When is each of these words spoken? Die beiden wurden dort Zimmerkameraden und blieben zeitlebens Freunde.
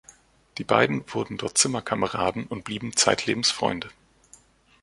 Die 0.57 0.63
beiden 0.63 1.03
wurden 1.13 1.37
dort 1.37 1.59
Zimmerkameraden 1.59 2.47
und 2.47 2.63
blieben 2.63 2.97
zeitlebens 2.97 3.51
Freunde. 3.51 3.91